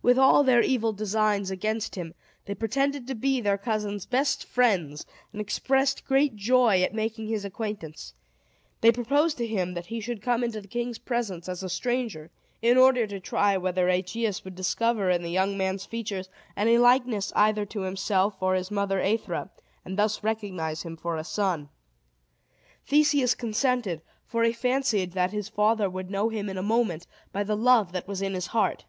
[0.00, 2.14] With all their evil designs against him,
[2.46, 7.44] they pretended to be their cousin's best friends, and expressed great joy at making his
[7.44, 8.14] acquaintance.
[8.80, 12.30] They proposed to him that he should come into the king's presence as a stranger,
[12.62, 17.30] in order to try whether Aegeus would discover in the young man's features any likeness
[17.36, 19.50] either to himself or his mother Aethra,
[19.84, 21.68] and thus recognize him for a son.
[22.86, 27.44] Theseus consented; for he fancied that his father would know him in a moment, by
[27.44, 28.86] the love that was in his heart.